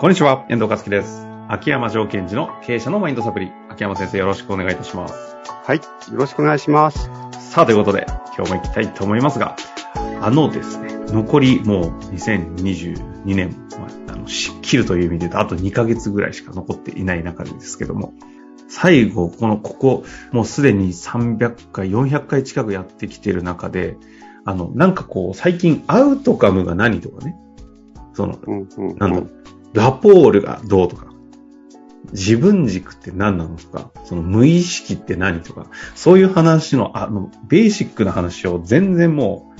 [0.00, 1.26] こんにちは、遠藤和樹です。
[1.48, 3.50] 秋山条件時の経営者のマインドサプリ。
[3.68, 5.34] 秋山先生よろしくお願いいたします。
[5.64, 5.78] はい。
[5.78, 5.82] よ
[6.12, 7.10] ろしくお願いします。
[7.50, 8.06] さあ、ということで、
[8.36, 9.56] 今日も行きたいと思いますが、
[10.22, 18.14] あのですね、残りもう2022年、まあ、あの、し切るという意味で言うと、あと2ヶ月ぐらいしか残っていない中でですけども、
[18.68, 23.96] 最後、この、ここ、もうすでに300回、400回近くやってきてる中で、
[24.44, 27.34] あの、なんかこう、最近、アウトカムが何とかね、
[28.12, 28.96] その、うんうん、うん。
[28.98, 29.30] なんだろう、
[29.72, 31.08] ラポールがどうとか、
[32.12, 39.58] 自分軸って何なのとか、その無意識って何とか、そういう話の、あの、ベーシックな話を全然もう、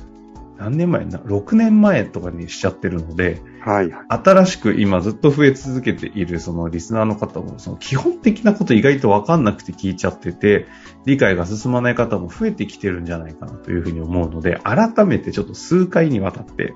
[0.58, 3.92] 何年前な、6年前とかにしちゃってるので、はい。
[4.08, 10.66] 新しく今ずっと増え続けているそのリスナーの方も、その基本的なこと意外とわかんなくて聞いちゃってて、
[11.04, 16.74] 理解が進まない方も増えてきてるんじゃないかなというふうに思うので、改めてちょっと数回にわたって、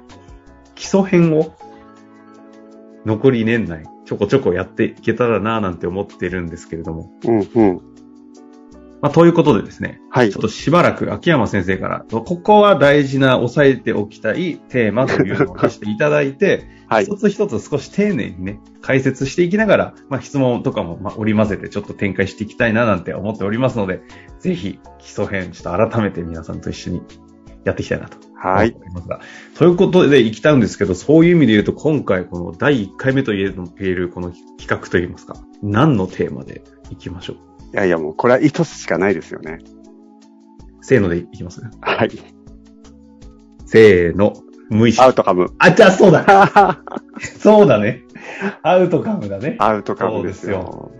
[0.75, 1.55] 基礎編を
[3.05, 7.10] 残り年内ちょこちょこやっていけたらなぁなんて思ってるんですけれども。
[7.24, 7.93] うんうん。
[9.01, 10.43] まあ、ということでですね、はいちょっ。
[10.43, 17.04] としばらく秋山先生から、ここは大事な押さえておきたいテーマというのを出していただいて、はい。
[17.04, 24.02] 一つ一つ少し丁寧にね、解説していきながら、まあ、質問とかも、まあ、織り交ぜてちょっと展開していきたいななんて思っておりますので、
[24.38, 27.02] ぜひ基礎編、ちょっと改めて皆さんと一緒に
[27.65, 28.74] やっていきたいなとはい。
[29.57, 37.37] ということで行きたいんですけど、そういう意味で言うと、今回この第1回目と言えるこの企画といいますか、何のテーマでいきましょう？
[37.74, 39.59] いやいや、もうこれは一つしかないですよね。
[40.80, 41.71] せーのでいきますね。
[41.80, 42.10] はい。
[43.65, 44.35] せーの、
[44.68, 45.09] 無意識ア。
[45.09, 45.52] ウトカム。
[45.59, 46.83] あ、じゃあそうだ。
[47.38, 48.02] そうだね。
[48.63, 49.57] アウトカムだね。
[49.60, 50.90] アウトカムですよ。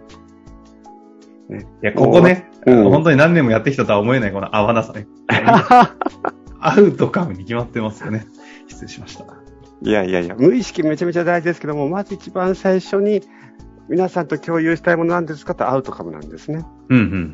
[1.51, 5.09] いや、ここね、うん本当に何年もやってきたとは思えないこの合わなさね。
[6.63, 8.27] アウトカムに決まってますよね。
[8.69, 9.25] 失礼しました。
[9.83, 13.23] いやいやいや、無意識めちゃめちゃ大事ですけども、まず一番最初に
[13.89, 16.65] 皆さんと共有したいものなんですかとアウトカムなんですね。
[16.89, 17.33] うん、うん、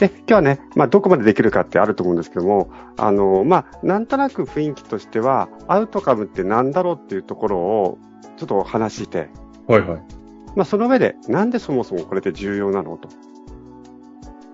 [0.00, 7.98] で、今日はね、まあ、どこまでできるかってあると思うんですけども、あの、まあ、なんとなく雰囲気としては、アウトカムって何だろうっていうところを、
[8.36, 9.28] ちょっとお話しして、
[9.68, 9.74] うん。
[9.76, 10.02] はいはい。
[10.56, 13.08] まあ、その上で、なんでそもそもこれって重要なのと。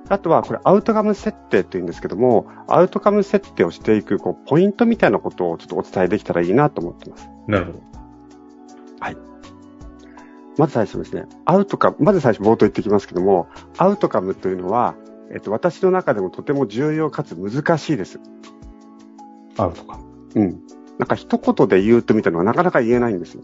[0.08, 7.28] あとは、これ、アウトカム設定って言うんですけども、アウトカム設定をしていく、こう、ポイントみたいなことをちょっとお伝えできたらいいなと思ってます。
[7.46, 7.96] なるほど。
[10.56, 14.94] まず最初ですね、アウトカム、まず最初冒頭言ってきますけども、アウトカムというのは、
[15.30, 18.20] えっと、私の中でもとても重要かつ難しいです。
[19.58, 20.04] アウトカム。
[20.34, 20.60] うん。
[20.98, 23.42] なんか一言で言うとみたいなのはなかなか言えないんですよ。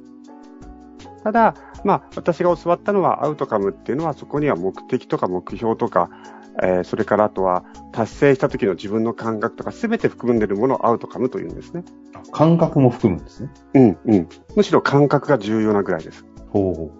[1.22, 6.08] ただ、まあ、私が教わったのはアウトカムっていうのはそこには目的とか目標とか、
[6.60, 11.84] えーそれからあとは達成した時の自分の感覚とか全て含んでいるものをアウトカムというんですね。
[12.32, 13.50] 感覚も含むんですね。
[13.74, 14.28] うん、うん。
[14.56, 16.24] むしろ感覚が重要なぐらいです。
[16.50, 16.90] ほうほ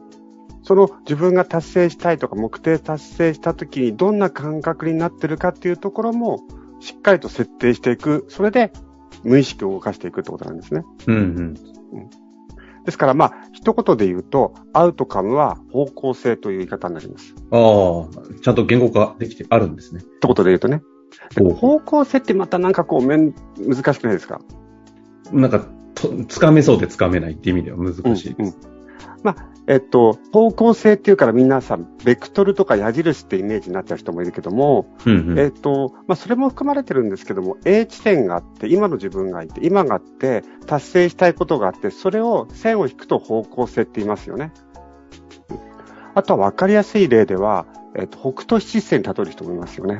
[0.62, 6.40] その自分が達成したいとか目的達成した時にどんな感覚になってるかっていうところも
[6.80, 8.26] しっかりと設定していく。
[8.28, 8.72] それで
[9.24, 10.84] 無意識を動かしていくってことなんですね。
[11.06, 11.12] う。
[11.12, 11.54] うんうん。
[12.84, 17.34] ですからまあ、一言で言うと、アウトカムは方向性という言い方になります。
[17.50, 20.02] ああ、ちゃんと言語化できてあるんですね。
[20.20, 20.82] 一言で言うとね。
[21.56, 24.40] 方向性ってまたなんかこう、めん、難しくないですか？
[25.32, 28.58] なんか、と、つかめそうでつかめないって意味では難しいです。
[29.22, 35.38] まあ、えっと、方向性っていうから皆さん、ベクトルとか矢印ってイメージになっちゃう人もいるけども、うんうん。
[35.38, 44.52] えっと、まあ、それも含まれてるんですけども、A 地点があって、今の自分がいて、今があって、達成したいことがあって、それを線を引くと方向性って言いますよね。
[45.50, 45.72] うん
[46.14, 49.98] あとは分かりやすい例では、えっと、北斗七星に例える人もいますよね。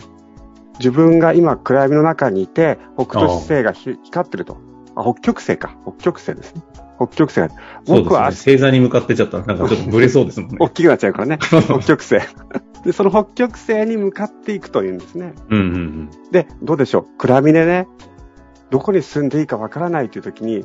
[0.79, 4.59] 自分が今暗闇の中にいて、北斗七星がひ光ってると。
[4.95, 5.77] あ、北極星か。
[5.85, 6.63] 北極星ですね。
[7.07, 7.49] 北極星が。
[7.87, 8.37] 僕はね。
[8.37, 10.57] 星座に向かってちゃったら、なんかちょっとブレそうですもんね。
[10.61, 11.39] 大きくなっちゃうからね。
[11.41, 12.17] 北極星。
[12.85, 15.35] で、その北極星に向かっていくというんですね。
[15.51, 16.11] うんうんうん。
[16.31, 17.19] で、どうでしょう？
[17.19, 17.89] 暗闇でね、
[18.71, 20.65] どこに住んでいいかわからないという時に、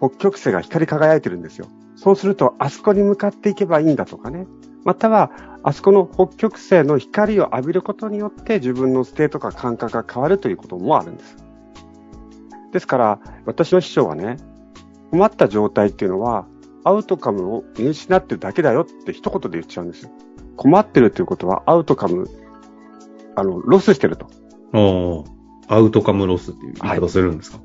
[0.00, 1.66] 北極星が光り輝いてるんですよ。
[1.96, 4.46] そうすると、あそこに向かっていけばいいんだとかね。
[4.84, 5.30] または、
[5.64, 11.36] あそこの北極星の光を浴びることによって自分のステートか感覚が変わるということもあるんです。
[12.72, 14.36] ですから、私の師匠はね、
[15.10, 16.46] 困った状態っていうのは、
[16.84, 20.10] アウトカムを見失ってるだけだよって一言で言っちゃうんですよ。
[20.56, 22.28] 困ってるということは、アウトカム、
[23.36, 24.26] あの、ロスしてると。
[24.72, 25.24] おー
[25.68, 27.58] アウトカムロスっていう言い方するんですか、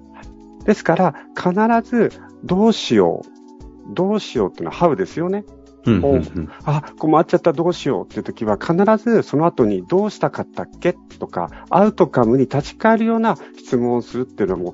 [0.66, 2.12] ですから、必ず、
[2.44, 3.94] どうしよう。
[3.94, 5.46] どうしようっていうのは、ハウですよね。
[5.86, 6.50] うんうんうん。
[6.66, 10.94] あ、困っちゃった、どうしようっていう時は、必ずその後にどうしたかったっけ？
[11.20, 14.74] とか、アウトカムに立ち返るような質問をするっていうのはもう、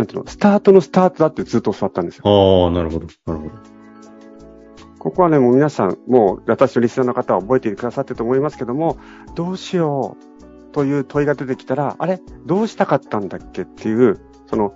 [0.00, 2.22] なんていうの、スタートのスタートだってずっと教わったんですよ。
[2.24, 3.06] ああ、なるほど。
[3.26, 3.52] なるほど。
[4.98, 8.96] ここはね、もう皆さん、もう私のリスナーの方は覚えてくださってると思いますけども、
[9.34, 12.18] どうしようという問いが出てきたら、あれ？
[12.46, 14.72] どうしたかったんだっけっていう、その、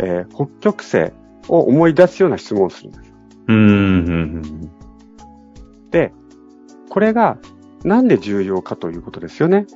[0.00, 1.12] えー、北極星
[1.48, 3.14] を思い出すような質問をするんです。
[3.46, 4.70] うん。
[5.92, 6.12] で、
[6.88, 7.38] これが
[7.84, 9.66] なんで重要かということですよね。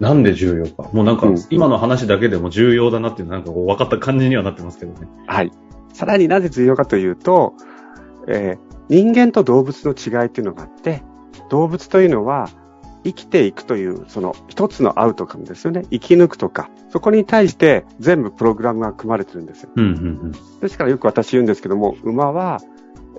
[0.00, 0.90] なんで重要か。
[0.92, 5.08] もうなんか、今の話だけでも重要だなっていう、なんかこう分かった感じにはなってますけどね。
[5.26, 5.50] はい。
[5.92, 7.54] さらになぜ重要かというと、
[8.28, 11.02] えー、人間と動物の違いっていうのがあって、
[11.48, 12.50] 動物というのは
[13.04, 15.84] 生きていくという、その一つのアウトカムですよね。
[15.90, 16.68] 生き抜くとか。
[16.90, 19.70] そこに対して全部プログラムが組まれてるんですよ。
[19.76, 22.60] うんうんうん、ですからよく私言うんですけども、馬は、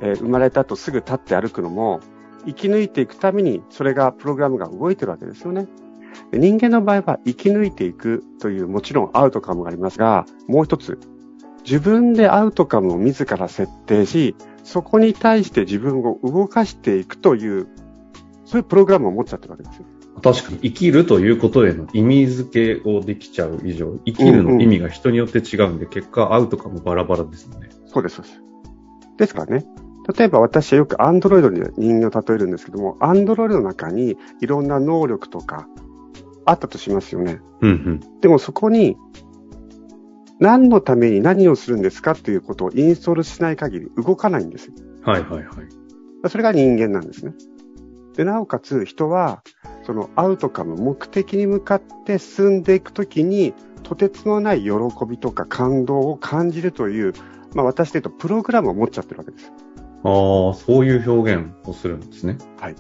[0.02, 2.02] えー、生まれた後すぐ立って歩くのも、
[2.46, 5.68] 生き抜いていくためにそれがプログラムが動いてるわけですよね。
[6.34, 11.00] 人間の場合は生き抜いていくというもちろんアウトカムがありますが、もう一つ、
[11.64, 17.68] 自分でアウトカムを自ら設定し、そこに対して自分を動かしていくという、
[18.46, 19.86] そういうプログラムを持っちゃってるわけですよ。
[20.22, 27.70] 確かに生きるということへの意味付けをできちゃう以上、生きるの意味が人によって違うんで、うんうん、結果アウトカムバラバラですよね。
[27.86, 28.42] そうです、そうです。
[29.18, 29.66] ですからね、
[30.18, 35.68] 例えば私はよくアンドロイドに人間を例えるんですけども、アンドロイドの中にいろんな能力とか
[36.48, 37.40] あったとしますよね。
[37.62, 38.98] うんうん、でもそこに
[40.40, 44.74] 何のために何をするんですかっていうことをインストールしない限り動かないんですよ。
[45.04, 46.30] はいはいはい。
[46.30, 47.34] それが人間なんですね。
[48.16, 49.44] で、なおかつ人は、
[49.86, 53.54] そのアウトカム、目的に向かって進んでいくときに、
[53.84, 54.72] とてつもない喜
[55.08, 57.14] びとか感動を感じるという、
[57.56, 59.52] まあ私で言うとプログラムを持っちゃってるわけです。
[60.04, 62.38] ああ、そういう表現をするんですね。
[62.60, 62.76] はい。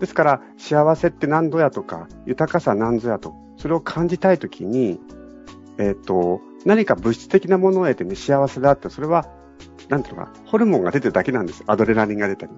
[0.00, 4.98] ですから、幸せって何ぞやとか、豊かさ何ぞやと、それを感じたいときに、
[5.78, 9.28] えっ、ー、と、何か物質的なものを得てね、幸せだって、それは、
[9.88, 11.64] なんていうのか、ホルモンが出てるだけなんです。
[11.66, 12.52] アドレナリンが出たり。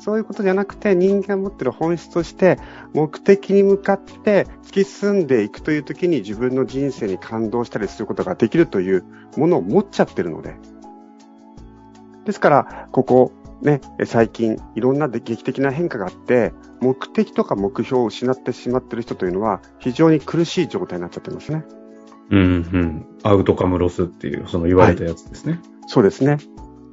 [0.00, 2.58] そういうことじゃなくて、人間が持ってる本質として、
[2.92, 9.04] 目的に向かって突き進んでいくという時に自分の人生に感動したりすることができるという
[9.36, 10.56] ものを持っちゃってるので、
[12.24, 21.64] ですから、ここ、ね、最近いろんな劇的な変化があって、目的とか目標を失ってしまっている人というのは非常に苦しい状態になっちゃってますね。
[22.30, 23.06] うんうん。
[23.22, 25.52] アウトカムロスっていう、その言われたやつですね。
[25.52, 26.38] はい、そうですね。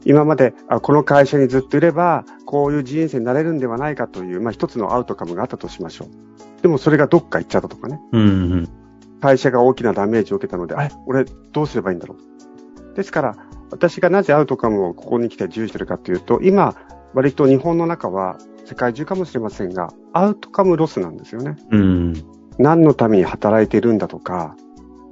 [0.06, 6.62] 今まであこの会社にずっといれば、こういう人生になれるんではないかという、まあ一つのアウトカムがあったとしましょう。
[6.62, 8.00] でもそれがどっか行っちゃったとかね。
[8.12, 8.26] うんう
[8.56, 8.70] ん、
[9.22, 12.96] 会社が大きなダメージを受けたので、あれ、俺どうすればいいんだろう。
[12.96, 13.36] ですから、
[13.72, 16.76] 私がなぜアウトカムをここに来て重視してるかというと、今、
[17.14, 21.56] 割と日本の中は世界中かもしれませんが、アウトカムロスなんですよね。
[21.72, 22.14] うん、
[22.58, 24.56] 何のために働いているんだとか、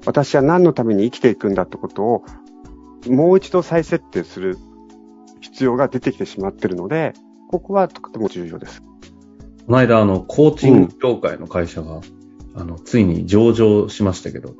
[0.06, 2.25] 私は何のために生きていくんだってことを、
[3.07, 4.57] もう一度再設定する
[5.42, 7.13] 必要が出てきてしまっているので、
[7.50, 8.81] ここはとても重要です。
[8.81, 12.02] この間、あの、コーチング協会の会社が、うん、
[12.56, 14.56] あの、ついに上場しましたけど、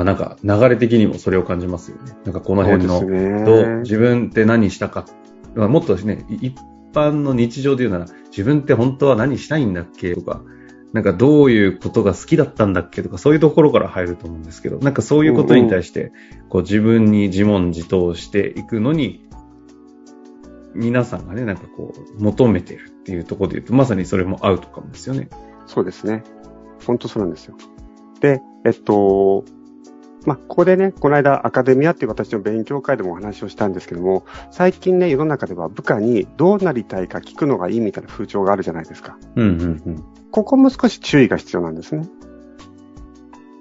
[0.00, 2.12] あ、なんか流れ的にもそれを感じますよね。
[2.24, 3.00] なんかこの辺の、
[3.44, 5.06] どう自分って何したか。
[5.54, 6.56] もっとね、一
[6.92, 10.14] 般の日常で言うなら、自分って本当は何したいんだっけ？
[10.14, 10.42] とか、
[10.92, 13.04] なんかどういうことが好きだったんだっけ？
[13.04, 16.10] とか、そういうところから入ると思うんですけど、なんかそういうことに対して、
[16.48, 19.28] こう自分に自問自答していくのに、
[20.74, 25.28] 皆さんがね、なんかこう、求めてるっていうところで言うと、まさにそれもアウトかもですよね。
[25.68, 26.24] そうですね。
[26.84, 27.56] 本当そうなんですよ。
[28.20, 29.44] で、えっと、
[30.26, 39.18] まあ、ここでね、この間アカデミアっていう私の勉強会でもお話をしたんですけども、最近ね、世の中では部下にどうなりたいか聞くのがいいみたいな風潮があるじゃないですか。
[39.36, 40.04] うんうんうん。
[40.30, 42.08] ここも少し注意が必要なんですね。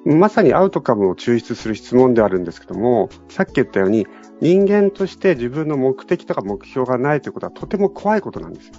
[0.05, 4.07] まさにアウトカムを抽出する質問であるんですけども、さっき言ったように、
[4.41, 8.73] 人間として自分の目的とか目標がないということはとても怖いことなんですよ。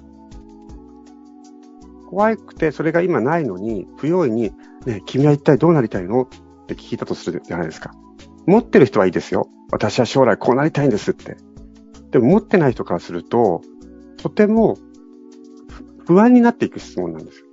[2.10, 4.52] 怖くてそれが今ないのに、不用意に、
[4.84, 6.28] ね、君は一体どうなりたいの？
[6.64, 7.92] って聞いたとするじゃないですか。
[8.46, 9.48] 持ってる人はいいですよ。
[9.70, 11.36] 私は将来こうなりたいんですって。
[12.10, 13.62] でも持ってない人からすると、
[14.18, 14.76] とても
[16.06, 17.46] 不安になっていく質問なんですよ。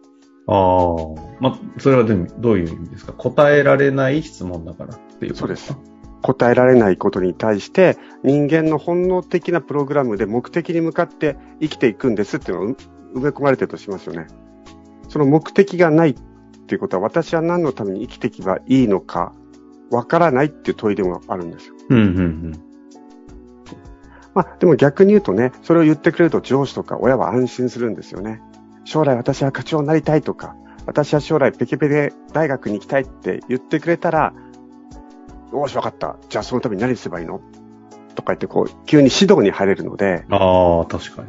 [0.48, 1.38] ああ。
[1.40, 3.14] まあ、それはでもどういう意味ですか？
[3.14, 5.76] 答えられない質問だからっていうそうです。
[6.22, 12.74] 答えられないことに対して人間の本能的なプログラムで目的に向かって生きていくんですっていうのが
[13.16, 14.28] 埋め込まれてるとしますよね。
[15.10, 16.16] その目的がないっ
[16.72, 19.34] ていうことは、私は何のために生きていけばいいのか、
[19.92, 21.76] わからないっていう問いでもあるんですよ。
[21.90, 22.52] うんうんうん。
[24.34, 28.42] まあ、でも逆に言うとね、それを言ってくれると上司とか親は安心するんですよね。
[28.86, 34.34] 将来私は課長になりたいとか、私は将来ペケペケ大学に行きたいって言ってくれたら、
[35.52, 36.16] よし、わかった。
[36.30, 37.42] じゃあそのために何すればいいの？
[38.16, 41.28] とか言ってこう、急に指導に入れるので、ああ、確かに。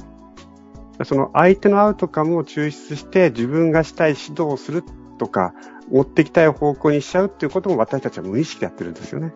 [1.04, 4.84] その相手のアウトカムを抽出して自分がしたい指導をする
[5.22, 5.54] とか、
[5.88, 9.32] 持っていきたい方向にしちゃうっていうことも私たちは無意識でやってるんですよね。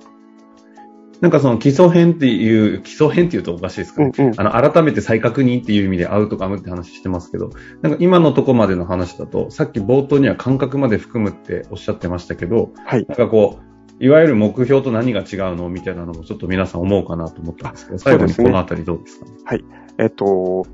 [1.20, 4.10] なんかその基礎編っていう、基礎編っていうとおかしいですかね。
[4.18, 7.50] うんうんあの、改めて再確認っていう意味でアウトカムって話してますけど、
[7.82, 13.06] なんか今のとこまでの話だと、さっき冒頭には感覚まで含むっておっしゃってましたけど、はい。
[13.08, 13.60] なんかこ
[14.00, 19.64] う、いわゆる目標と何が違うのみたいなのもちょっと皆さん思うかなと思ったんですけど、最後にこのあたりどうですかね？
[19.98, 20.66] えっと、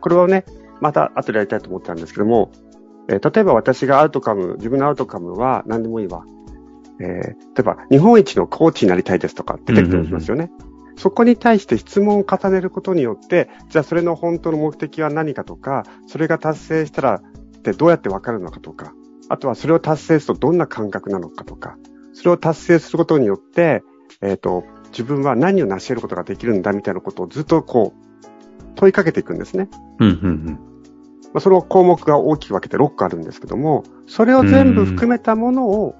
[0.00, 0.46] これはね、
[0.80, 2.50] また後でやりたいと思ったんですけども、
[3.08, 6.24] えー例えば私がアウトカム、自分のアウトカムは何でもいいわ。
[7.00, 10.50] えー例えば日本一のコーチになりたいですとか出てきますよね。
[10.96, 17.22] そこに対して質問を重ねることによって、じゃあそれの本当の目的は何かとか、それが達成したら
[17.58, 18.94] ってどうやってわかるのかとか、
[19.28, 21.76] あとはそれを達成するとどんな感覚なのかとか、
[22.12, 23.82] それを達成することによって、
[24.20, 29.68] えっ、と、自分は何を成し得ることができるんだみたいなことをずっとこう、問いかけていくんですね。
[29.98, 30.58] うんうん、うん、
[31.34, 35.94] まあ、その項目が大きく分けて6個あるんですけども、それを全部含めたものを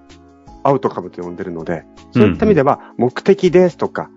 [0.62, 4.10] アウトカムと呼んでるので、そういった意味では目的ですとか、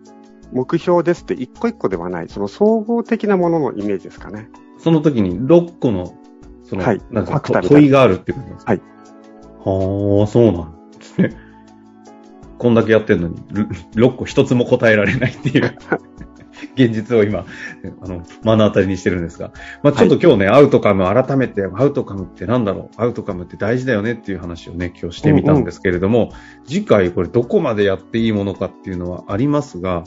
[0.52, 4.50] 目標ですって一個一個ではない、その総合的なもののイメージですかね。
[4.76, 4.80] うん。
[4.80, 6.14] その時に6個の、
[6.64, 8.72] その、はいなんか問いがあるってことですか？
[8.72, 8.82] はい。
[9.64, 11.38] はあ、そうなんですね。
[12.58, 13.36] こんだけやってんのに、
[13.96, 15.78] 6個一つも答えられないっていう。
[16.76, 17.46] 現実を今、
[18.02, 19.52] あの、目の当たりにしてるんですが。
[19.84, 23.02] まあちょっと今日ね、アウトカム、改めて、アウトカムってなんだろう？
[23.02, 26.32] アウトカムって大事だよねっていう話をね、今日してみたんですけれども、
[26.66, 30.04] 次回これどこまでやっていいものかっていうのはありますが、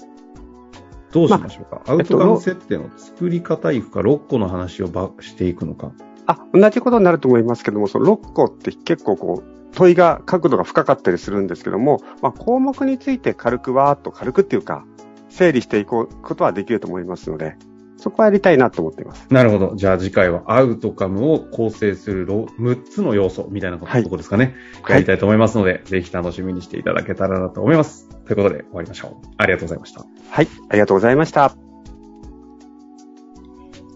[1.13, 5.93] どうしましょうか、アウトカム設定の作り方いくか、6個の話をばしていくのか。
[6.27, 14.85] あ、同じことになると思いますけども、その6個って結構こう、問いが、角度が深かったりするんですけども、まあ、項目について軽くわーっと軽くっていうか、
[15.29, 17.57] 整理していこうことはできると思いますので、
[17.97, 19.27] そこはやりたいなと思っています。
[19.31, 19.73] なるほど。
[19.75, 24.55] じゃあ次回はアウトカムを構成するろ6つの要素みたいなこと,、はいとこですかね。
[24.83, 28.09] はいやりたいと思いますので、ぜひ楽しみにしていただけたらなと思います。
[28.27, 29.27] ということで終わりましょう。
[29.37, 30.05] ありがとうございました。
[30.31, 31.57] はい、ありがとうございました。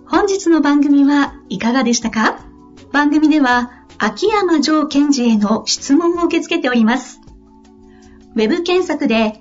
[0.06, 2.40] 本日の番組はいかがでしたか？
[2.92, 7.20] 番組では秋山城賢治への質問を受け付けております。
[8.34, 9.40] ウェブ検索で